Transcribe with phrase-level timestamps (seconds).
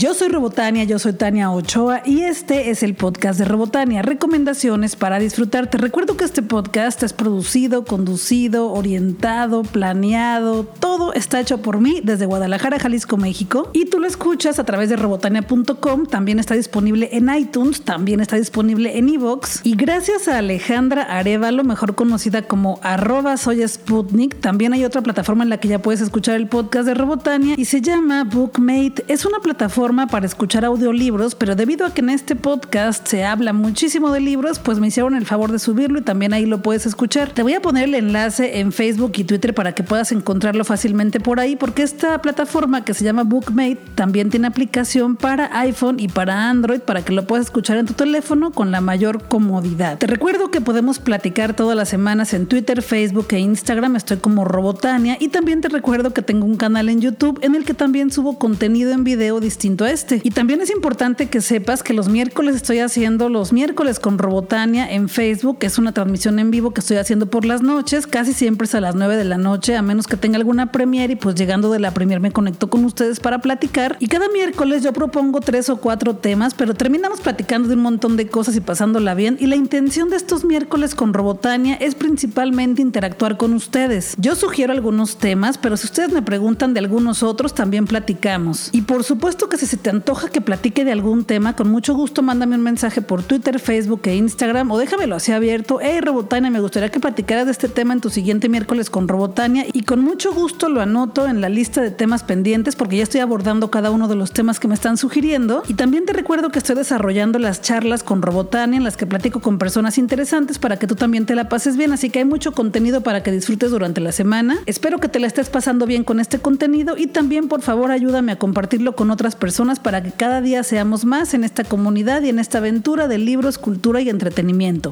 [0.00, 4.94] Yo soy Robotania, yo soy Tania Ochoa y este es el podcast de Robotania, recomendaciones
[4.94, 5.68] para disfrutar.
[5.70, 12.00] Te recuerdo que este podcast es producido, conducido, orientado, planeado, todo está hecho por mí
[12.04, 17.08] desde Guadalajara, Jalisco, México y tú lo escuchas a través de robotania.com, también está disponible
[17.10, 22.78] en iTunes, también está disponible en Evox y gracias a Alejandra Arevalo, mejor conocida como
[22.84, 26.86] arroba soy Sputnik, también hay otra plataforma en la que ya puedes escuchar el podcast
[26.86, 29.04] de Robotania y se llama Bookmate.
[29.08, 33.54] Es una plataforma para escuchar audiolibros, pero debido a que en este podcast se habla
[33.54, 36.84] muchísimo de libros, pues me hicieron el favor de subirlo y también ahí lo puedes
[36.84, 37.30] escuchar.
[37.30, 41.20] Te voy a poner el enlace en Facebook y Twitter para que puedas encontrarlo fácilmente
[41.20, 46.08] por ahí, porque esta plataforma que se llama Bookmate también tiene aplicación para iPhone y
[46.08, 49.96] para Android para que lo puedas escuchar en tu teléfono con la mayor comodidad.
[49.96, 53.96] Te recuerdo que podemos platicar todas las semanas en Twitter, Facebook e Instagram.
[53.96, 57.64] Estoy como Robotania y también te recuerdo que tengo un canal en YouTube en el
[57.64, 60.20] que también subo contenido en video distinto este.
[60.24, 64.90] Y también es importante que sepas que los miércoles estoy haciendo los miércoles con Robotania
[64.90, 65.58] en Facebook.
[65.60, 68.06] Es una transmisión en vivo que estoy haciendo por las noches.
[68.06, 71.10] Casi siempre es a las 9 de la noche, a menos que tenga alguna premier
[71.10, 73.96] y pues llegando de la premier me conecto con ustedes para platicar.
[74.00, 78.16] Y cada miércoles yo propongo tres o cuatro temas, pero terminamos platicando de un montón
[78.16, 79.36] de cosas y pasándola bien.
[79.40, 84.14] Y la intención de estos miércoles con Robotania es principalmente interactuar con ustedes.
[84.18, 88.70] Yo sugiero algunos temas, pero si ustedes me preguntan de algunos otros, también platicamos.
[88.72, 91.94] Y por supuesto que si se te antoja que platique de algún tema, con mucho
[91.94, 95.78] gusto mándame un mensaje por Twitter, Facebook e Instagram o déjamelo así abierto.
[95.82, 99.66] Hey Robotania, me gustaría que platicaras de este tema en tu siguiente miércoles con Robotania
[99.70, 103.20] y con mucho gusto lo anoto en la lista de temas pendientes porque ya estoy
[103.20, 105.62] abordando cada uno de los temas que me están sugiriendo.
[105.68, 109.40] Y también te recuerdo que estoy desarrollando las charlas con Robotania en las que platico
[109.40, 111.92] con personas interesantes para que tú también te la pases bien.
[111.92, 114.56] Así que hay mucho contenido para que disfrutes durante la semana.
[114.64, 118.32] Espero que te la estés pasando bien con este contenido y también por favor ayúdame
[118.32, 119.47] a compartirlo con otras personas
[119.80, 123.58] para que cada día seamos más en esta comunidad y en esta aventura de libros,
[123.58, 124.90] cultura y entretenimiento.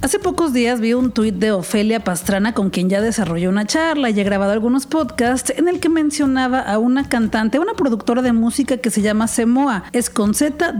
[0.00, 4.10] Hace pocos días vi un tuit de Ofelia Pastrana con quien ya desarrolló una charla
[4.10, 8.32] y he grabado algunos podcasts en el que mencionaba a una cantante, una productora de
[8.32, 9.82] música que se llama Semoa.
[9.92, 10.72] Es con Z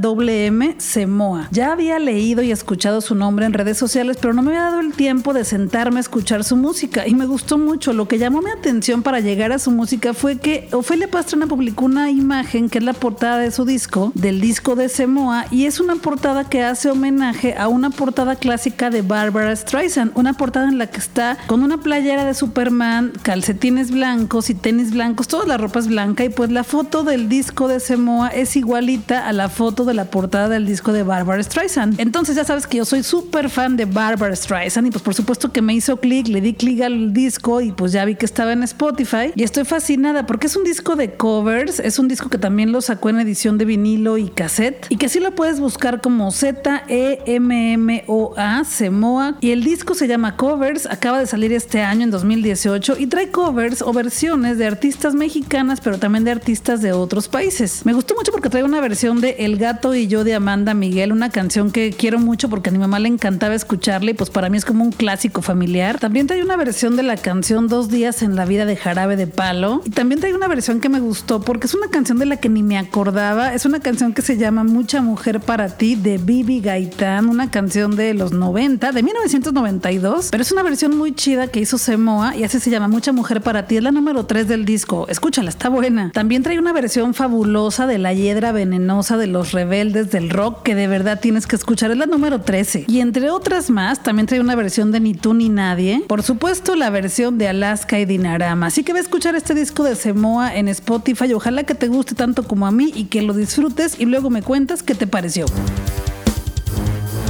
[0.78, 1.48] Semoa.
[1.50, 4.78] Ya había leído y escuchado su nombre en redes sociales, pero no me había dado
[4.78, 7.92] el tiempo de sentarme a escuchar su música y me gustó mucho.
[7.92, 11.86] Lo que llamó mi atención para llegar a su música fue que Ofelia Pastrana publicó
[11.86, 15.80] una imagen que es la portada de su disco, del disco de Semoa, y es
[15.80, 20.76] una portada que hace homenaje a una portada clásica de Barbara Streisand, una portada en
[20.76, 25.56] la que está con una playera de Superman, calcetines blancos y tenis blancos, toda la
[25.56, 29.48] ropa es blanca y pues la foto del disco de Semoa es igualita a la
[29.48, 31.98] foto de la portada del disco de Barbara Streisand.
[31.98, 35.52] Entonces ya sabes que yo soy súper fan de Barbara Streisand y pues por supuesto
[35.52, 38.52] que me hizo clic, le di clic al disco y pues ya vi que estaba
[38.52, 42.36] en Spotify y estoy fascinada porque es un disco de covers, es un disco que
[42.36, 46.02] también lo sacó en edición de vinilo y cassette y que sí lo puedes buscar
[46.02, 47.24] como Z-E-M-M-O-A,
[48.64, 48.97] Semoa
[49.41, 53.31] y el disco se llama Covers, acaba de salir este año en 2018 y trae
[53.31, 57.86] covers o versiones de artistas mexicanas pero también de artistas de otros países.
[57.86, 61.12] Me gustó mucho porque trae una versión de El gato y yo de Amanda Miguel,
[61.12, 64.48] una canción que quiero mucho porque a mi mamá le encantaba escucharla y pues para
[64.48, 66.00] mí es como un clásico familiar.
[66.00, 69.26] También trae una versión de la canción Dos días en la vida de Jarabe de
[69.26, 72.38] Palo y también trae una versión que me gustó porque es una canción de la
[72.38, 76.19] que ni me acordaba, es una canción que se llama Mucha mujer para ti de
[76.19, 81.49] Bibi Gaitán, una canción de los 90 de 1992, pero es una versión muy chida
[81.49, 83.76] que hizo Semoa y así se llama Mucha Mujer para ti.
[83.76, 85.06] Es la número 3 del disco.
[85.09, 86.10] Escúchala, está buena.
[86.12, 90.75] También trae una versión fabulosa de La Hiedra Venenosa de los Rebeldes del Rock que
[90.75, 91.91] de verdad tienes que escuchar.
[91.91, 92.84] Es la número 13.
[92.88, 96.04] Y entre otras más, también trae una versión de Ni tú ni nadie.
[96.06, 98.66] Por supuesto, la versión de Alaska y Dinarama.
[98.66, 101.32] Así que ve a escuchar este disco de Semoa en Spotify.
[101.34, 104.43] Ojalá que te guste tanto como a mí y que lo disfrutes y luego me
[104.43, 105.47] cuentas qué te pareció.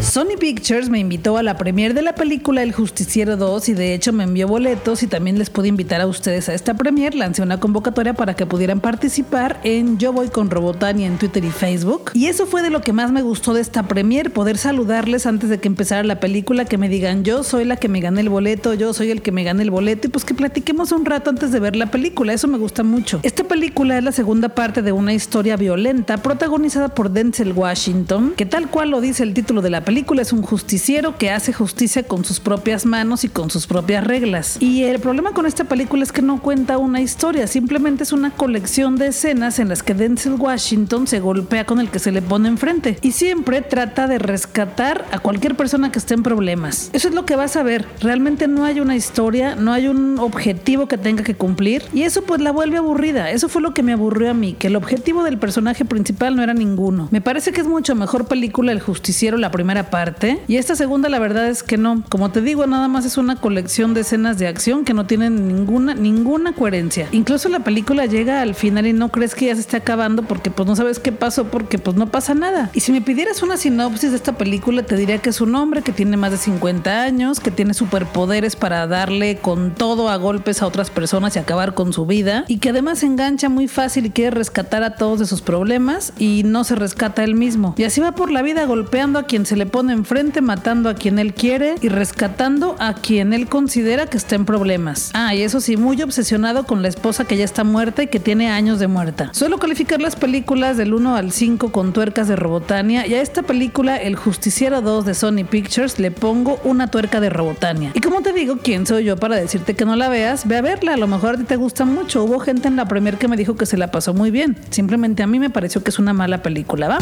[0.03, 3.95] Sony Pictures me invitó a la premiere de la película El Justiciero 2 y de
[3.95, 7.17] hecho me envió boletos y también les pude invitar a ustedes a esta premiere.
[7.17, 11.51] Lancé una convocatoria para que pudieran participar en Yo Voy con Robotania en Twitter y
[11.51, 12.13] Facebook.
[12.15, 15.51] Y eso fue de lo que más me gustó de esta premiere, poder saludarles antes
[15.51, 18.29] de que empezara la película, que me digan yo soy la que me gané el
[18.29, 21.31] boleto, yo soy el que me gane el boleto y pues que platiquemos un rato
[21.31, 22.33] antes de ver la película.
[22.33, 23.21] Eso me gusta mucho.
[23.25, 28.47] Esta película es la segunda parte de una historia violenta protagonizada por Denzel Washington, que
[28.47, 32.03] tal cual lo dice el título de la película, es un justiciero que hace justicia
[32.03, 34.59] con sus propias manos y con sus propias reglas.
[34.61, 38.31] Y el problema con esta película es que no cuenta una historia, simplemente es una
[38.31, 42.21] colección de escenas en las que Denzel Washington se golpea con el que se le
[42.21, 46.91] pone enfrente y siempre trata de rescatar a cualquier persona que esté en problemas.
[46.93, 47.87] Eso es lo que vas a ver.
[48.03, 52.21] Realmente no hay una historia, no hay un objetivo que tenga que cumplir y eso
[52.21, 53.31] pues la vuelve aburrida.
[53.31, 56.43] Eso fue lo que me aburrió a mí, que el objetivo del personaje principal no
[56.43, 57.09] era ninguno.
[57.11, 61.09] Me parece que es mucho mejor película El Justiciero la primera parte y esta segunda
[61.09, 62.03] la verdad es que no.
[62.09, 65.49] Como te digo, nada más es una colección de escenas de acción que no tienen
[65.49, 67.09] ninguna ninguna coherencia.
[67.13, 70.51] Incluso la película llega al final y no crees que ya se esté acabando porque
[70.51, 72.71] pues no sabes qué pasó porque pues no pasa nada.
[72.75, 75.83] Y si me pidieras una sinopsis de esta película te diría que es un hombre
[75.83, 80.63] que tiene más de 50 años, que tiene superpoderes para darle con todo a golpes
[80.63, 84.07] a otras personas y acabar con su vida y que además se engancha muy fácil
[84.07, 87.75] y quiere rescatar a todos de sus problemas y no se rescata él mismo.
[87.77, 90.95] Y así va por la vida golpeando a quien se le pone enfrente, matando a
[90.95, 95.11] quien él quiere y rescatando a quien él considera que está en problemas.
[95.15, 98.21] Ah, y eso sí, muy obsesionado con la esposa que ya está muerta y que
[98.21, 99.31] tiene años de muerta.
[99.33, 103.43] Suelo calificar las películas del 1 al 5 con tuercas de Robotania y a esta
[103.43, 107.93] película, El Justiciero 2 de Sony Pictures, le pongo una tuerca de Robotania.
[107.95, 110.47] Y como te digo, ¿quién soy yo para decirte que no la veas?
[110.47, 112.25] Ve a verla, a lo mejor a ti te gusta mucho.
[112.25, 114.57] Hubo gente en la premier que me dijo que se la pasó muy bien.
[114.71, 116.99] Simplemente a mí me pareció que es una mala película, ¿va?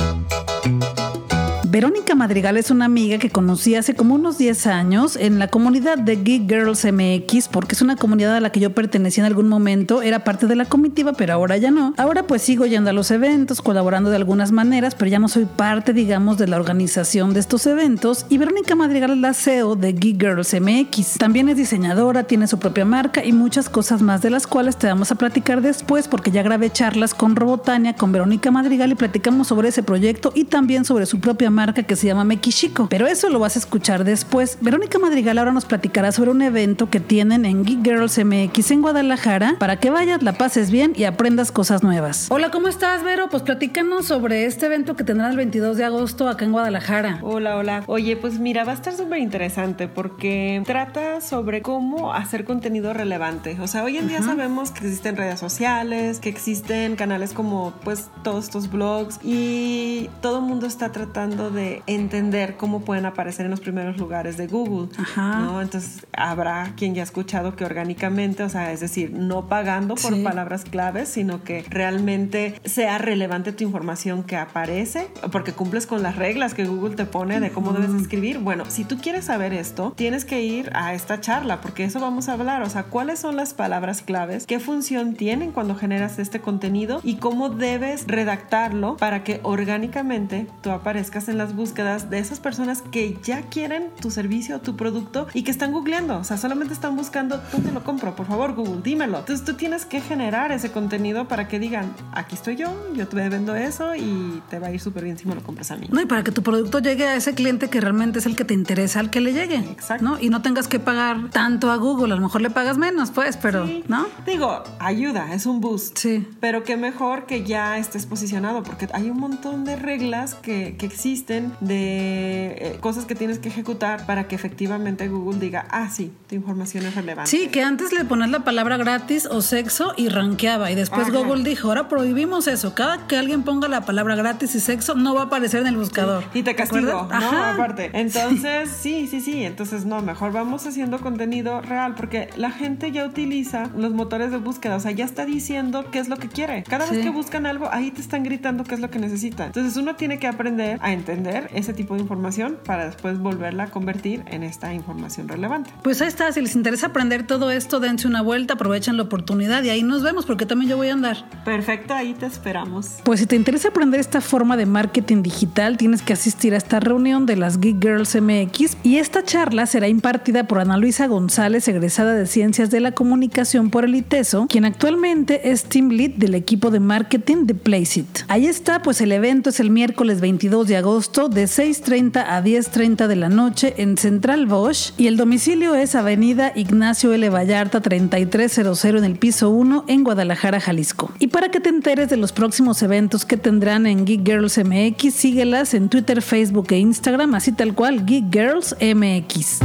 [1.76, 5.98] Verónica Madrigal es una amiga que conocí hace como unos 10 años en la comunidad
[5.98, 9.46] de Geek Girls MX, porque es una comunidad a la que yo pertenecía en algún
[9.46, 11.92] momento, era parte de la comitiva, pero ahora ya no.
[11.98, 15.44] Ahora pues sigo yendo a los eventos, colaborando de algunas maneras, pero ya no soy
[15.44, 18.24] parte, digamos, de la organización de estos eventos.
[18.30, 21.18] Y Verónica Madrigal es la CEO de Geek Girls MX.
[21.18, 24.86] También es diseñadora, tiene su propia marca y muchas cosas más de las cuales te
[24.86, 29.48] vamos a platicar después, porque ya grabé charlas con Robotania, con Verónica Madrigal y platicamos
[29.48, 32.88] sobre ese proyecto y también sobre su propia marca que se llama Mekishiko.
[32.88, 34.58] Pero eso lo vas a escuchar después.
[34.60, 38.82] Verónica Madrigal ahora nos platicará sobre un evento que tienen en Geek Girls MX en
[38.82, 42.26] Guadalajara para que vayas, la pases bien y aprendas cosas nuevas.
[42.30, 43.28] Hola, ¿cómo estás, Vero?
[43.30, 47.20] Pues platícanos sobre este evento que tendrá el 22 de agosto acá en Guadalajara.
[47.22, 47.82] Hola, hola.
[47.86, 53.58] Oye, pues mira, va a estar súper interesante porque trata sobre cómo hacer contenido relevante.
[53.60, 58.08] O sea, hoy en día sabemos que existen redes sociales, que existen canales como pues
[58.22, 63.50] todos estos blogs y todo el mundo está tratando de entender cómo pueden aparecer en
[63.50, 64.88] los primeros lugares de Google.
[65.16, 65.60] ¿no?
[65.60, 70.22] Entonces habrá quien ya ha escuchado que orgánicamente, o sea, es decir, no pagando por
[70.22, 76.16] palabras claves, sino que realmente sea relevante tu información que aparece, porque cumples con las
[76.16, 78.38] reglas que Google te pone de cómo debes escribir.
[78.38, 82.28] Bueno, si tú quieres saber esto, tienes que ir a esta charla, porque eso vamos
[82.28, 86.40] a hablar, o sea, cuáles son las palabras claves, qué función tienen cuando generas este
[86.40, 92.40] contenido y cómo debes redactarlo para que orgánicamente tú aparezcas en las búsquedas de esas
[92.40, 96.18] personas que ya quieren tu servicio tu producto y que están googleando.
[96.18, 98.14] O sea, solamente están buscando dónde lo compro.
[98.14, 99.18] Por favor, Google, dímelo.
[99.18, 103.16] Entonces tú tienes que generar ese contenido para que digan, aquí estoy yo, yo te
[103.28, 105.88] vendo eso y te va a ir súper bien si me lo compras a mí.
[105.90, 108.44] No, y para que tu producto llegue a ese cliente que realmente es el que
[108.44, 109.56] te interesa al que le llegue.
[109.56, 110.04] Exacto.
[110.04, 110.20] ¿no?
[110.20, 112.12] Y no tengas que pagar tanto a Google.
[112.12, 114.06] A lo mejor le pagas menos, pues, pero, ¿no?
[114.26, 115.98] Digo, ayuda, es un boost.
[115.98, 116.26] Sí.
[116.40, 120.86] Pero qué mejor que ya estés posicionado porque hay un montón de reglas que, que
[120.86, 126.12] existen de eh, cosas que tienes que ejecutar para que efectivamente Google diga, ah, sí,
[126.28, 127.30] tu información es relevante.
[127.30, 130.70] Sí, que antes le pones la palabra gratis o sexo y rankeaba.
[130.70, 132.74] Y después Google dijo, ahora prohibimos eso.
[132.74, 135.76] Cada que alguien ponga la palabra gratis y sexo, no va a aparecer en el
[135.76, 136.24] buscador.
[136.32, 137.44] Y te castigo, ¿no?
[137.44, 137.90] Aparte.
[137.92, 139.44] Entonces, sí, sí, sí.
[139.44, 144.36] Entonces, no, mejor vamos haciendo contenido real porque la gente ya utiliza los motores de
[144.38, 144.76] búsqueda.
[144.76, 146.62] O sea, ya está diciendo qué es lo que quiere.
[146.62, 149.48] Cada vez que buscan algo, ahí te están gritando qué es lo que necesitan.
[149.48, 151.15] Entonces, uno tiene que aprender a entender
[151.54, 155.70] ese tipo de información para después volverla a convertir en esta información relevante.
[155.82, 159.62] Pues ahí está, si les interesa aprender todo esto, dense una vuelta, aprovechen la oportunidad
[159.62, 161.28] y ahí nos vemos porque también yo voy a andar.
[161.44, 162.96] Perfecto, ahí te esperamos.
[163.04, 166.80] Pues si te interesa aprender esta forma de marketing digital, tienes que asistir a esta
[166.80, 171.66] reunión de las Geek Girls MX y esta charla será impartida por Ana Luisa González,
[171.68, 176.34] egresada de Ciencias de la Comunicación por el ITESO, quien actualmente es Team Lead del
[176.34, 178.20] equipo de marketing de Placeit.
[178.28, 183.06] Ahí está, pues el evento es el miércoles 22 de agosto de 6.30 a 10.30
[183.06, 187.30] de la noche en Central Bosch y el domicilio es Avenida Ignacio L.
[187.30, 191.10] Vallarta 3300 en el piso 1 en Guadalajara, Jalisco.
[191.18, 195.14] Y para que te enteres de los próximos eventos que tendrán en Geek Girls MX,
[195.14, 199.60] síguelas en Twitter, Facebook e Instagram, así tal cual Geek Girls MX.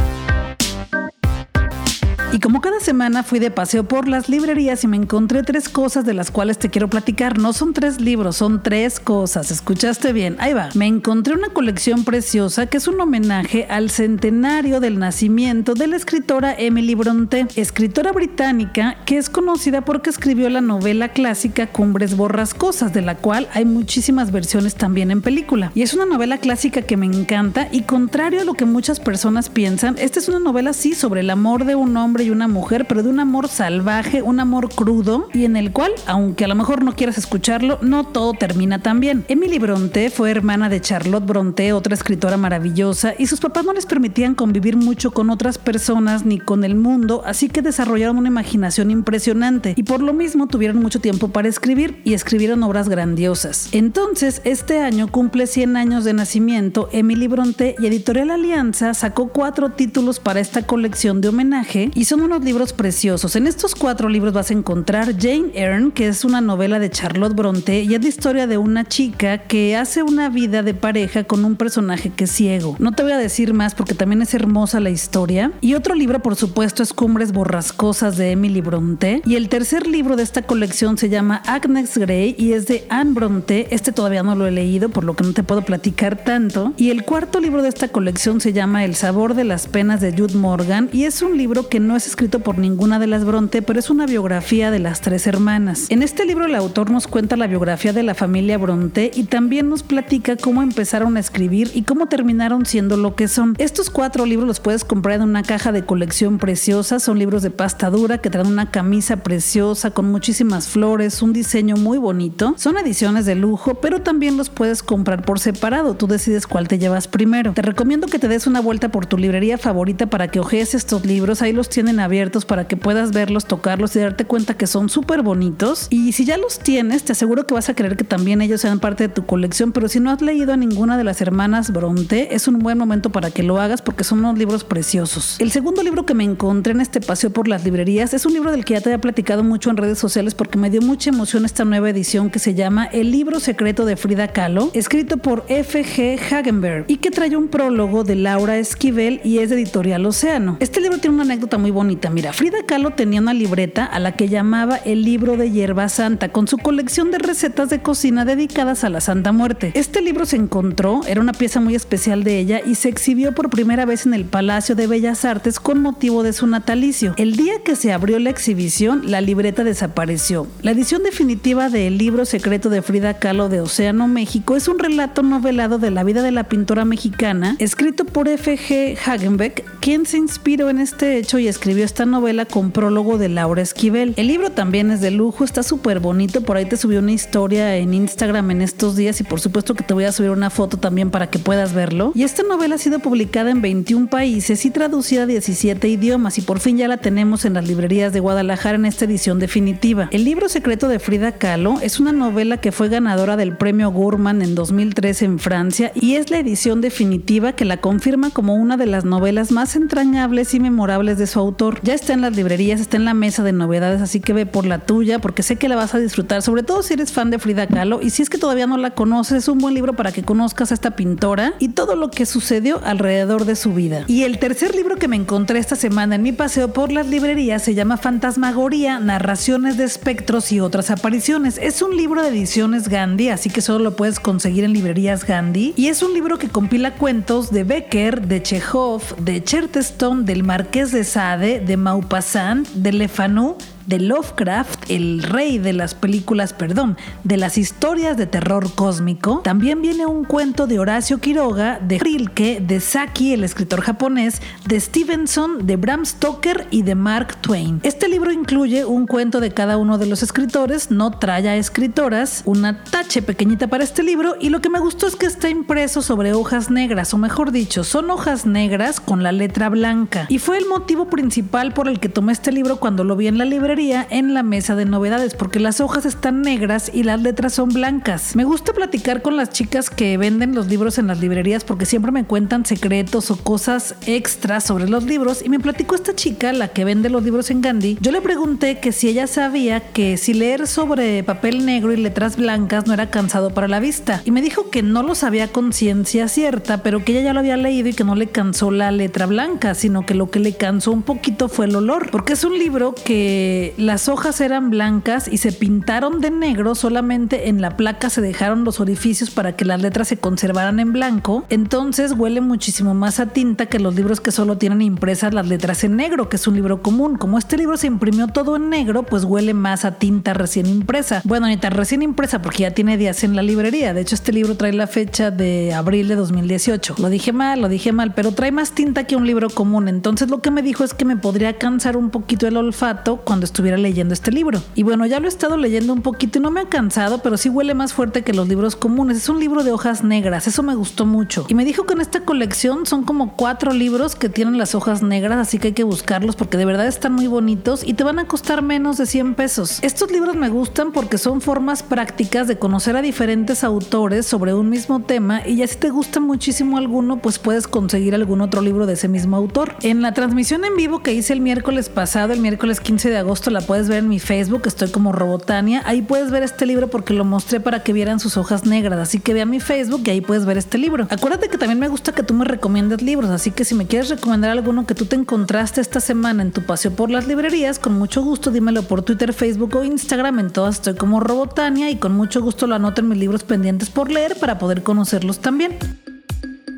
[2.32, 6.06] Y como cada semana fui de paseo por las librerías y me encontré tres cosas
[6.06, 7.38] de las cuales te quiero platicar.
[7.38, 9.50] No son tres libros, son tres cosas.
[9.50, 10.36] ¿Escuchaste bien?
[10.38, 10.70] Ahí va.
[10.72, 15.96] Me encontré una colección preciosa que es un homenaje al centenario del nacimiento de la
[15.96, 22.94] escritora Emily Bronte, escritora británica que es conocida porque escribió la novela clásica Cumbres Borrascosas,
[22.94, 25.70] de la cual hay muchísimas versiones también en película.
[25.74, 29.50] Y es una novela clásica que me encanta y contrario a lo que muchas personas
[29.50, 32.86] piensan, esta es una novela sí sobre el amor de un hombre y una mujer,
[32.86, 36.54] pero de un amor salvaje, un amor crudo y en el cual, aunque a lo
[36.54, 39.24] mejor no quieras escucharlo, no todo termina tan bien.
[39.28, 43.86] Emily Bronte fue hermana de Charlotte Bronte, otra escritora maravillosa, y sus papás no les
[43.86, 48.90] permitían convivir mucho con otras personas ni con el mundo, así que desarrollaron una imaginación
[48.90, 53.68] impresionante y por lo mismo tuvieron mucho tiempo para escribir y escribieron obras grandiosas.
[53.72, 59.70] Entonces, este año cumple 100 años de nacimiento Emily Bronte y Editorial Alianza sacó cuatro
[59.70, 63.36] títulos para esta colección de homenaje y son unos libros preciosos.
[63.36, 67.34] En estos cuatro libros vas a encontrar Jane Eyre, que es una novela de Charlotte
[67.34, 71.42] Bronte y es la historia de una chica que hace una vida de pareja con
[71.46, 72.76] un personaje que es ciego.
[72.78, 75.52] No te voy a decir más porque también es hermosa la historia.
[75.62, 79.22] Y otro libro, por supuesto, es Cumbres Borrascosas de Emily Bronte.
[79.24, 83.12] Y el tercer libro de esta colección se llama Agnes Grey y es de Anne
[83.14, 83.68] Bronte.
[83.70, 86.74] Este todavía no lo he leído, por lo que no te puedo platicar tanto.
[86.76, 90.12] Y el cuarto libro de esta colección se llama El sabor de las penas de
[90.12, 93.62] Jude Morgan y es un libro que no es escrito por ninguna de las Bronte,
[93.62, 95.86] pero es una biografía de las tres hermanas.
[95.90, 99.68] En este libro el autor nos cuenta la biografía de la familia Bronte y también
[99.68, 103.54] nos platica cómo empezaron a escribir y cómo terminaron siendo lo que son.
[103.58, 107.50] Estos cuatro libros los puedes comprar en una caja de colección preciosa, son libros de
[107.50, 112.54] pasta dura que traen una camisa preciosa con muchísimas flores, un diseño muy bonito.
[112.56, 116.78] Son ediciones de lujo, pero también los puedes comprar por separado, tú decides cuál te
[116.78, 117.52] llevas primero.
[117.52, 121.04] Te recomiendo que te des una vuelta por tu librería favorita para que ojees estos
[121.04, 124.88] libros, ahí los tienen abiertos para que puedas verlos, tocarlos y darte cuenta que son
[124.88, 125.86] súper bonitos.
[125.90, 128.80] Y si ya los tienes, te aseguro que vas a querer que también ellos sean
[128.80, 132.34] parte de tu colección, pero si no has leído a ninguna de las hermanas Bronte,
[132.34, 135.36] es un buen momento para que lo hagas porque son unos libros preciosos.
[135.40, 138.50] El segundo libro que me encontré en este paseo por las librerías es un libro
[138.50, 141.44] del que ya te había platicado mucho en redes sociales porque me dio mucha emoción
[141.44, 146.18] esta nueva edición que se llama El libro secreto de Frida Kahlo, escrito por F.G.
[146.18, 150.56] Hagenberg y que trae un prólogo de Laura Esquivel y es de editorial Océano.
[150.60, 154.28] Este libro tiene una anécdota muy Mira, Frida Kahlo tenía una libreta a la que
[154.28, 158.88] llamaba el libro de hierba santa con su colección de recetas de cocina dedicadas a
[158.88, 159.72] la Santa Muerte.
[159.74, 163.50] Este libro se encontró, era una pieza muy especial de ella y se exhibió por
[163.50, 167.14] primera vez en el Palacio de Bellas Artes con motivo de su natalicio.
[167.16, 170.46] El día que se abrió la exhibición, la libreta desapareció.
[170.62, 175.24] La edición definitiva del libro secreto de Frida Kahlo de Océano México es un relato
[175.24, 178.96] novelado de la vida de la pintora mexicana, escrito por F.G.
[179.04, 183.62] Hagenbeck, quien se inspiró en este hecho y escribió esta novela con prólogo de Laura
[183.62, 184.12] Esquivel.
[184.16, 187.76] El libro también es de lujo, está súper bonito, por ahí te subí una historia
[187.76, 190.76] en Instagram en estos días y por supuesto que te voy a subir una foto
[190.76, 192.12] también para que puedas verlo.
[192.14, 196.42] Y esta novela ha sido publicada en 21 países y traducida a 17 idiomas y
[196.42, 200.08] por fin ya la tenemos en las librerías de Guadalajara en esta edición definitiva.
[200.10, 204.42] El libro secreto de Frida Kahlo es una novela que fue ganadora del premio Gurman
[204.42, 208.86] en 2013 en Francia y es la edición definitiva que la confirma como una de
[208.86, 211.51] las novelas más entrañables y memorables de su autor.
[211.82, 214.66] Ya está en las librerías, está en la mesa de novedades, así que ve por
[214.66, 217.38] la tuya porque sé que la vas a disfrutar, sobre todo si eres fan de
[217.38, 220.12] Frida Kahlo y si es que todavía no la conoces, es un buen libro para
[220.12, 224.04] que conozcas a esta pintora y todo lo que sucedió alrededor de su vida.
[224.06, 227.62] Y el tercer libro que me encontré esta semana en mi paseo por las librerías
[227.62, 231.58] se llama Fantasmagoría, Narraciones de Espectros y otras apariciones.
[231.60, 235.74] Es un libro de ediciones Gandhi, así que solo lo puedes conseguir en librerías Gandhi
[235.76, 240.92] y es un libro que compila cuentos de Becker, de Chekhov, de Chertestone, del Marqués
[240.92, 243.54] de Sade, de Maupassant, de Le Fanu,
[243.92, 249.42] de Lovecraft, el rey de las películas, perdón, de las historias de terror cósmico.
[249.44, 254.80] También viene un cuento de Horacio Quiroga, de Rilke, de Saki, el escritor japonés, de
[254.80, 257.80] Stevenson, de Bram Stoker y de Mark Twain.
[257.82, 262.44] Este libro incluye un cuento de cada uno de los escritores, no trae a escritoras,
[262.46, 266.00] una tache pequeñita para este libro y lo que me gustó es que está impreso
[266.00, 270.24] sobre hojas negras, o mejor dicho, son hojas negras con la letra blanca.
[270.30, 273.36] Y fue el motivo principal por el que tomé este libro cuando lo vi en
[273.36, 277.54] la librería en la mesa de novedades porque las hojas están negras y las letras
[277.54, 278.36] son blancas.
[278.36, 282.12] Me gusta platicar con las chicas que venden los libros en las librerías porque siempre
[282.12, 286.68] me cuentan secretos o cosas extras sobre los libros y me platicó esta chica, la
[286.68, 287.98] que vende los libros en Gandhi.
[288.00, 292.36] Yo le pregunté que si ella sabía que si leer sobre papel negro y letras
[292.36, 295.72] blancas no era cansado para la vista y me dijo que no lo sabía con
[295.72, 298.92] ciencia cierta, pero que ella ya lo había leído y que no le cansó la
[298.92, 302.44] letra blanca, sino que lo que le cansó un poquito fue el olor, porque es
[302.44, 307.76] un libro que las hojas eran blancas y se pintaron de negro, solamente en la
[307.76, 312.40] placa se dejaron los orificios para que las letras se conservaran en blanco, entonces huele
[312.40, 316.28] muchísimo más a tinta que los libros que solo tienen impresas las letras en negro,
[316.28, 317.16] que es un libro común.
[317.16, 321.22] Como este libro se imprimió todo en negro, pues huele más a tinta recién impresa.
[321.24, 323.94] Bueno, ni tan recién impresa porque ya tiene días en la librería.
[323.94, 326.96] De hecho, este libro trae la fecha de abril de 2018.
[326.98, 329.88] Lo dije mal, lo dije mal, pero trae más tinta que un libro común.
[329.88, 333.44] Entonces lo que me dijo es que me podría cansar un poquito el olfato cuando
[333.52, 334.62] estuviera leyendo este libro.
[334.74, 337.36] Y bueno, ya lo he estado leyendo un poquito y no me ha cansado, pero
[337.36, 339.18] sí huele más fuerte que los libros comunes.
[339.18, 341.44] Es un libro de hojas negras, eso me gustó mucho.
[341.48, 345.02] Y me dijo que en esta colección son como cuatro libros que tienen las hojas
[345.02, 348.18] negras, así que hay que buscarlos porque de verdad están muy bonitos y te van
[348.18, 349.80] a costar menos de 100 pesos.
[349.82, 354.70] Estos libros me gustan porque son formas prácticas de conocer a diferentes autores sobre un
[354.70, 358.86] mismo tema y ya si te gusta muchísimo alguno, pues puedes conseguir algún otro libro
[358.86, 359.74] de ese mismo autor.
[359.82, 363.41] En la transmisión en vivo que hice el miércoles pasado, el miércoles 15 de agosto,
[363.50, 365.82] la puedes ver en mi Facebook, estoy como Robotania.
[365.84, 368.98] Ahí puedes ver este libro porque lo mostré para que vieran sus hojas negras.
[368.98, 371.06] Así que ve a mi Facebook y ahí puedes ver este libro.
[371.10, 374.08] Acuérdate que también me gusta que tú me recomiendes libros, así que si me quieres
[374.10, 377.98] recomendar alguno que tú te encontraste esta semana en tu paseo por las librerías, con
[377.98, 380.38] mucho gusto dímelo por Twitter, Facebook o Instagram.
[380.38, 383.90] En todas estoy como Robotania y con mucho gusto lo anoto en mis libros pendientes
[383.90, 385.78] por leer para poder conocerlos también.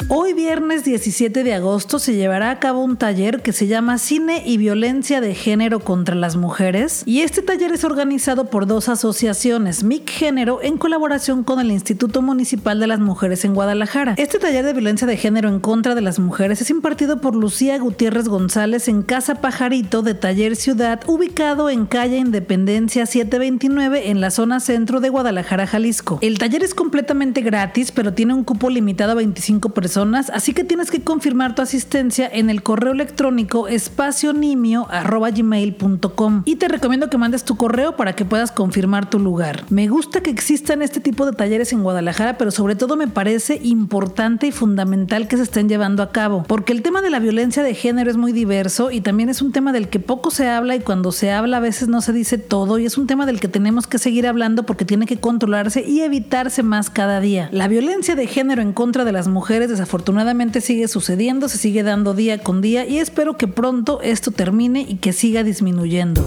[0.08, 4.42] Hoy viernes 17 de agosto se llevará a cabo un taller que se llama Cine
[4.44, 9.82] y Violencia de Género contra las Mujeres y este taller es organizado por dos asociaciones,
[9.82, 14.14] MIC Género en colaboración con el Instituto Municipal de las Mujeres en Guadalajara.
[14.18, 17.78] Este taller de violencia de género en contra de las mujeres es impartido por Lucía
[17.78, 24.30] Gutiérrez González en Casa Pajarito de Taller Ciudad, ubicado en calle Independencia 729 en la
[24.30, 26.18] zona centro de Guadalajara, Jalisco.
[26.20, 30.64] El taller es completamente gratis, pero tiene un cupo limitado a 25 personas así que
[30.64, 37.44] tienes que confirmar tu asistencia en el correo electrónico espacionimio.gmail.com y te recomiendo que mandes
[37.44, 39.62] tu correo para que puedas confirmar tu lugar.
[39.70, 43.60] Me gusta que existan este tipo de talleres en Guadalajara, pero sobre todo me parece
[43.62, 47.62] importante y fundamental que se estén llevando a cabo, porque el tema de la violencia
[47.62, 50.74] de género es muy diverso y también es un tema del que poco se habla
[50.74, 53.38] y cuando se habla a veces no se dice todo y es un tema del
[53.38, 57.48] que tenemos que seguir hablando porque tiene que controlarse y evitarse más cada día.
[57.52, 62.14] La violencia de género en contra de las mujeres desafortunadamente sigue sucediendo, se sigue dando
[62.14, 66.24] día con día y espero que pronto esto termine y que siga disminuyendo.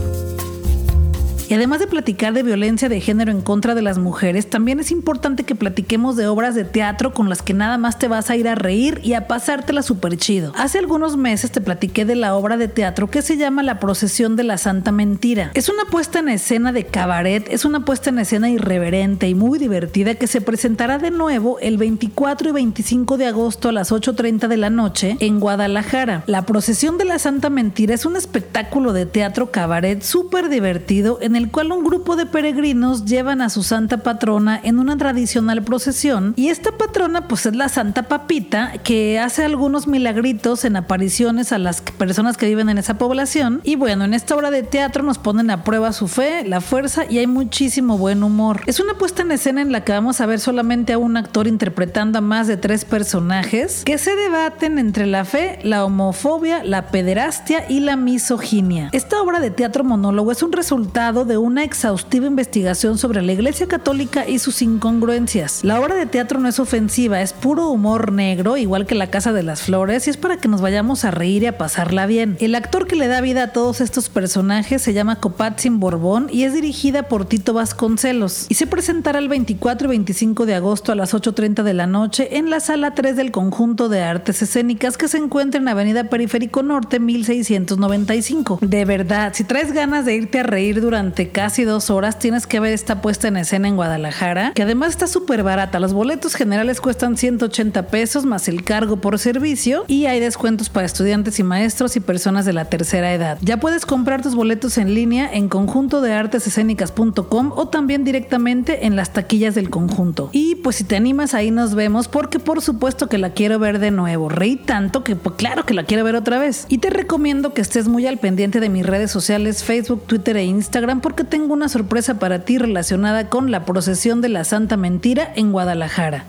[1.50, 4.92] Y además de platicar de violencia de género en contra de las mujeres, también es
[4.92, 8.36] importante que platiquemos de obras de teatro con las que nada más te vas a
[8.36, 10.51] ir a reír y a pasártela súper chido.
[10.57, 14.36] Hace algunos meses te platiqué de la obra de teatro que se llama La procesión
[14.36, 15.51] de la Santa Mentira.
[15.53, 19.57] Es una puesta en escena de cabaret, es una puesta en escena irreverente y muy
[19.57, 24.50] divertida que se presentará de nuevo el 24 y 25 de agosto a las 8.30
[24.50, 26.24] de la noche en Guadalajara.
[26.27, 31.37] La procesión de la Santa Mentira es un espectáculo de teatro cabaret súper divertido en
[31.38, 36.34] el cual un grupo de peregrinos llevan a su santa patrona en una tradicional procesión
[36.36, 41.58] y esta patrona pues es la Santa Papita que hace algunos milagritos en apariciones a
[41.58, 45.18] las personas que viven en esa población y bueno, en esta obra de teatro nos
[45.18, 48.62] ponen a prueba su fe, la fuerza y hay muchísimo buen humor.
[48.66, 51.48] Es una puesta en escena en la que vamos a ver solamente a un actor
[51.48, 56.88] interpretando a más de tres personajes que se debaten entre la fe, la homofobia, la
[56.88, 58.90] pederastia y la misoginia.
[58.92, 63.68] Esta obra de teatro monólogo es un resultado de una exhaustiva investigación sobre la Iglesia
[63.68, 65.63] Católica y sus incongruencias.
[65.63, 69.33] La obra de teatro no es ofensiva, es puro humor negro, igual que La Casa
[69.33, 72.37] de las Flores, y es para que nos vayamos a reír y a pasarla bien.
[72.40, 76.44] El actor que le da vida a todos estos personajes se llama Copatzin Borbón y
[76.44, 78.46] es dirigida por Tito Vasconcelos.
[78.50, 82.37] Y se presentará el 24 y 25 de agosto a las 8.30 de la noche
[82.37, 86.63] en la sala 3 del conjunto de artes escénicas que se encuentra en Avenida Periférico
[86.63, 88.59] Norte 1695.
[88.61, 92.20] De verdad, si traes ganas de irte a reír durante casi dos horas.
[92.20, 95.80] Tienes que ver esta puesta en escena en Guadalajara, que además está súper barata.
[95.80, 100.86] Los boletos generales cuestan 180 pesos más el cargo por servicio y hay descuentos para
[100.86, 103.38] estudiantes y maestros y personas de la tercera edad.
[103.42, 108.96] Ya puedes comprar tus boletos en línea en conjunto de artesescénicas.com o también directamente en
[108.96, 110.30] las taquillas del conjunto.
[110.32, 113.80] Y pues si te animas ahí nos vemos porque por supuesto que la quiero ver
[113.80, 114.30] de nuevo.
[114.30, 116.66] Reí tanto que pues, claro que la quiero ver otra vez.
[116.70, 120.44] Y te recomiendo que estés muy al pendiente de mis redes sociales Facebook, Twitter e
[120.44, 125.31] Instagram porque tengo una sorpresa para ti relacionada con la procesión de la Santa Mentira
[125.37, 126.25] en Guadalajara.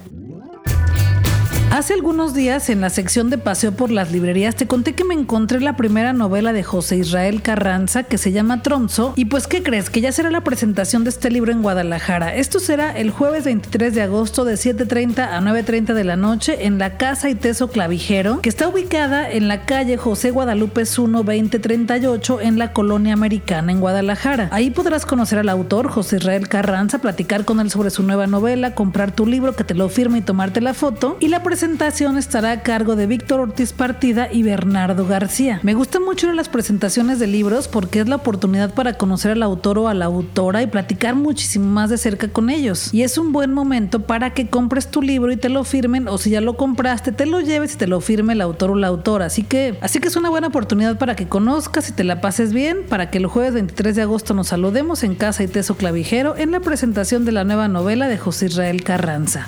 [1.78, 5.14] Hace algunos días en la sección de Paseo por las librerías te conté que me
[5.14, 9.62] encontré la primera novela de José Israel Carranza que se llama Tronzo y pues ¿qué
[9.62, 9.88] crees?
[9.88, 12.34] Que ya será la presentación de este libro en Guadalajara.
[12.34, 16.80] Esto será el jueves 23 de agosto de 7.30 a 9.30 de la noche en
[16.80, 22.58] la Casa Iteso Clavijero que está ubicada en la calle José Guadalupe 1 2038 en
[22.58, 24.48] la Colonia Americana en Guadalajara.
[24.50, 28.74] Ahí podrás conocer al autor José Israel Carranza, platicar con él sobre su nueva novela,
[28.74, 32.16] comprar tu libro que te lo firme y tomarte la foto y la presentación presentación
[32.16, 35.60] estará a cargo de Víctor Ortiz Partida y Bernardo García.
[35.62, 39.78] Me gustan mucho las presentaciones de libros porque es la oportunidad para conocer al autor
[39.78, 42.92] o a la autora y platicar muchísimo más de cerca con ellos.
[42.94, 46.16] Y es un buen momento para que compres tu libro y te lo firmen o
[46.16, 48.86] si ya lo compraste, te lo lleves y te lo firme el autor o la
[48.86, 49.26] autora.
[49.26, 52.54] Así que, así que es una buena oportunidad para que conozcas y te la pases
[52.54, 56.34] bien, para que el jueves 23 de agosto nos saludemos en Casa y Teso Clavijero
[56.34, 59.44] en la presentación de la nueva novela de José Israel Carranza.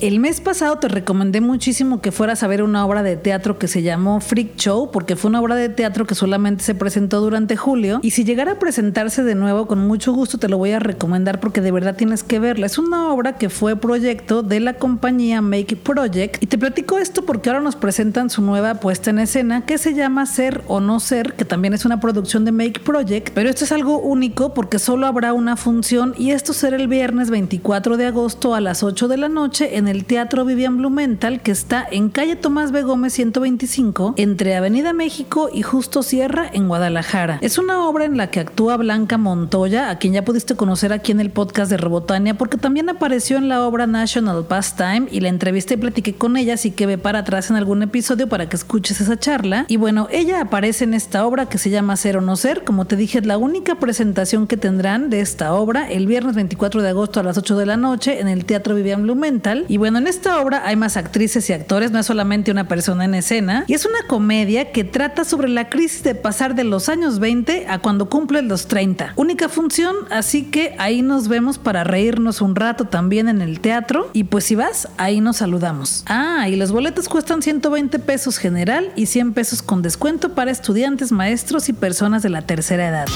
[0.00, 3.68] El mes pasado te recomendé muchísimo que fueras a ver una obra de teatro que
[3.68, 7.54] se llamó Freak Show, porque fue una obra de teatro que solamente se presentó durante
[7.58, 8.00] julio.
[8.02, 11.38] Y si llegara a presentarse de nuevo, con mucho gusto te lo voy a recomendar
[11.38, 12.64] porque de verdad tienes que verla.
[12.64, 16.42] Es una obra que fue proyecto de la compañía Make Project.
[16.42, 19.92] Y te platico esto porque ahora nos presentan su nueva puesta en escena que se
[19.92, 23.32] llama Ser o No Ser, que también es una producción de Make Project.
[23.34, 27.28] Pero esto es algo único porque solo habrá una función y esto será el viernes
[27.28, 31.50] 24 de agosto a las 8 de la noche en el Teatro Vivian Blumenthal, que
[31.50, 32.82] está en calle Tomás B.
[32.82, 37.38] Gómez 125, entre Avenida México y Justo Sierra, en Guadalajara.
[37.42, 41.12] Es una obra en la que actúa Blanca Montoya, a quien ya pudiste conocer aquí
[41.12, 45.28] en el podcast de Robotania, porque también apareció en la obra National Pastime y la
[45.28, 48.56] entrevisté y platiqué con ella, así que ve para atrás en algún episodio para que
[48.56, 49.66] escuches esa charla.
[49.68, 52.64] Y bueno, ella aparece en esta obra que se llama Ser o No Ser.
[52.64, 56.82] Como te dije, es la única presentación que tendrán de esta obra el viernes 24
[56.82, 59.64] de agosto a las 8 de la noche en el Teatro Vivian Blumenthal.
[59.68, 63.06] Y bueno, en esta obra hay más actrices y actores, no es solamente una persona
[63.06, 66.90] en escena, y es una comedia que trata sobre la crisis de pasar de los
[66.90, 69.14] años 20 a cuando cumplen los 30.
[69.16, 74.10] Única función, así que ahí nos vemos para reírnos un rato también en el teatro,
[74.12, 76.04] y pues si vas, ahí nos saludamos.
[76.06, 81.10] Ah, y los boletos cuestan 120 pesos general y 100 pesos con descuento para estudiantes,
[81.10, 83.06] maestros y personas de la tercera edad.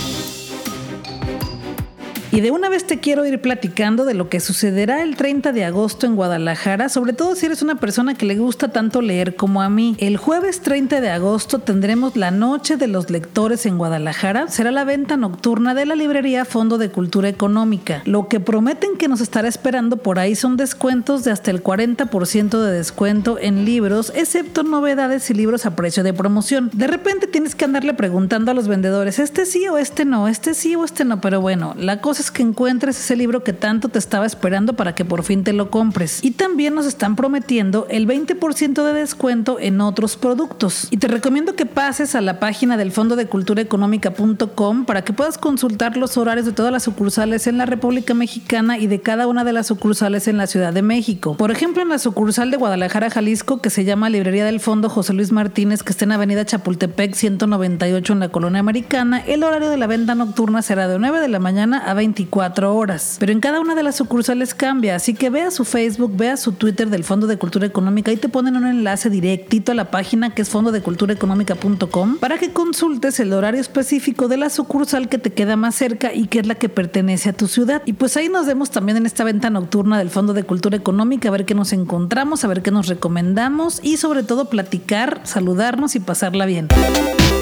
[2.34, 5.64] Y de una vez te quiero ir platicando de lo que sucederá el 30 de
[5.64, 9.62] agosto en Guadalajara, sobre todo si eres una persona que le gusta tanto leer como
[9.62, 9.94] a mí.
[10.00, 14.48] El jueves 30 de agosto tendremos la Noche de los Lectores en Guadalajara.
[14.48, 18.02] Será la venta nocturna de la librería Fondo de Cultura Económica.
[18.04, 22.60] Lo que prometen que nos estará esperando por ahí son descuentos de hasta el 40%
[22.60, 26.68] de descuento en libros, excepto novedades y libros a precio de promoción.
[26.72, 30.54] De repente tienes que andarle preguntando a los vendedores, este sí o este no, este
[30.54, 33.98] sí o este no, pero bueno, la cosa que encuentres ese libro que tanto te
[33.98, 36.22] estaba esperando para que por fin te lo compres.
[36.22, 40.88] Y también nos están prometiendo el 20% de descuento en otros productos.
[40.90, 45.12] Y te recomiendo que pases a la página del Fondo de Cultura Económica.com para que
[45.12, 49.26] puedas consultar los horarios de todas las sucursales en la República Mexicana y de cada
[49.26, 51.36] una de las sucursales en la Ciudad de México.
[51.36, 55.12] Por ejemplo, en la sucursal de Guadalajara, Jalisco, que se llama Librería del Fondo José
[55.12, 59.76] Luis Martínez, que está en Avenida Chapultepec 198 en la Colonia Americana, el horario de
[59.76, 63.16] la venta nocturna será de 9 de la mañana a 20 24 horas.
[63.18, 66.52] Pero en cada una de las sucursales cambia, así que vea su Facebook, vea su
[66.52, 70.34] Twitter del Fondo de Cultura Económica y te ponen un enlace directito a la página
[70.34, 75.56] que es fondodeculturaeconómica.com para que consultes el horario específico de la sucursal que te queda
[75.56, 77.80] más cerca y que es la que pertenece a tu ciudad.
[77.86, 81.28] Y pues ahí nos vemos también en esta venta nocturna del Fondo de Cultura Económica,
[81.28, 85.96] a ver qué nos encontramos, a ver qué nos recomendamos y sobre todo platicar, saludarnos
[85.96, 86.68] y pasarla bien.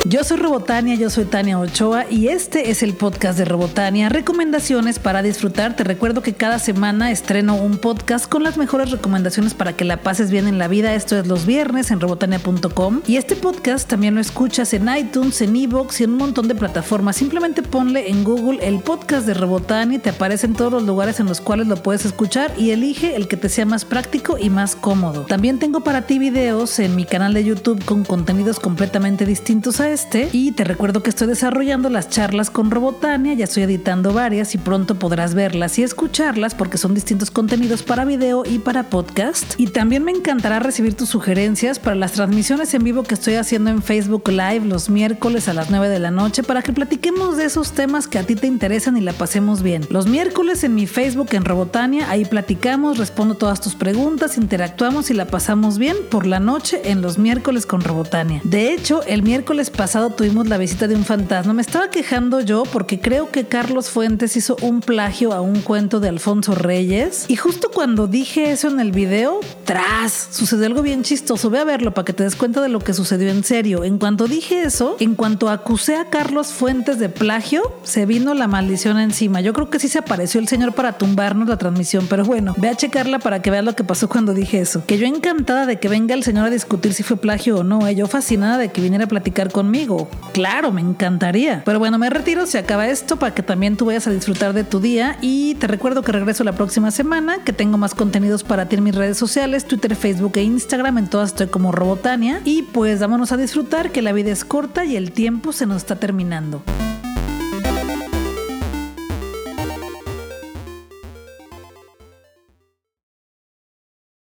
[0.05, 4.09] Yo soy Robotania, yo soy Tania Ochoa y este es el podcast de Robotania.
[4.09, 5.77] Recomiendo recomendaciones para disfrutar.
[5.77, 10.03] Te recuerdo que cada semana estreno un podcast con las mejores recomendaciones para que la
[10.03, 10.95] pases bien en la vida.
[10.95, 13.01] Esto es los viernes en robotania.com.
[13.07, 16.55] Y este podcast también lo escuchas en iTunes, en Evox y en un montón de
[16.55, 17.17] plataformas.
[17.17, 21.19] Simplemente ponle en Google el podcast de Robotania y te aparece en todos los lugares
[21.19, 24.51] en los cuales lo puedes escuchar y elige el que te sea más práctico y
[24.51, 25.23] más cómodo.
[25.23, 29.89] También tengo para ti videos en mi canal de YouTube con contenidos completamente distintos a
[29.89, 34.42] este y te recuerdo que estoy desarrollando las charlas con Robotania, ya estoy editando varias
[34.55, 39.55] y pronto podrás verlas y escucharlas porque son distintos contenidos para video y para podcast.
[39.59, 43.71] Y también me encantará recibir tus sugerencias para las transmisiones en vivo que estoy haciendo
[43.71, 47.45] en Facebook Live los miércoles a las 9 de la noche para que platiquemos de
[47.45, 49.87] esos temas que a ti te interesan y la pasemos bien.
[49.91, 55.15] Los miércoles en mi Facebook en Robotania, ahí platicamos, respondo todas tus preguntas, interactuamos y
[55.15, 58.41] la pasamos bien por la noche en los miércoles con Robotania.
[58.45, 61.53] De hecho, el miércoles pasado tuvimos la visita de un fantasma.
[61.53, 66.01] Me estaba quejando yo porque creo que Carlos Fuentes hizo un plagio a un cuento
[66.01, 71.03] de Alfonso Reyes y justo cuando dije eso en el video, tras, sucedió algo bien
[71.03, 71.51] chistoso.
[71.51, 73.85] Ve a verlo para que te des cuenta de lo que sucedió en serio.
[73.85, 78.47] En cuanto dije eso, en cuanto acusé a Carlos Fuentes de plagio, se vino la
[78.49, 79.41] maldición encima.
[79.41, 82.69] Yo creo que sí se apareció el señor para tumbarnos la transmisión, pero bueno, ve
[82.69, 84.85] a checarla para que veas lo que pasó cuando dije eso.
[84.87, 87.87] Que yo encantada de que venga el señor a discutir si fue plagio o no,
[87.87, 87.95] eh.
[87.95, 90.09] yo fascinada de que viniera a platicar conmigo.
[90.33, 91.63] Claro, me encantaría.
[91.65, 94.63] Pero bueno, me retiro, se acaba esto para que también tú vayas a disfrutar de
[94.63, 98.69] tu día y te recuerdo que regreso la próxima semana, que tengo más contenidos para
[98.69, 102.63] ti en mis redes sociales, Twitter, Facebook e Instagram, en todas estoy como Robotania y
[102.63, 105.97] pues vámonos a disfrutar que la vida es corta y el tiempo se nos está
[105.97, 106.63] terminando.